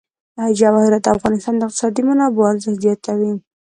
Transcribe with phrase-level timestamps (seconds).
[0.59, 3.31] جواهرات د افغانستان د اقتصادي منابعو ارزښت زیاتوي.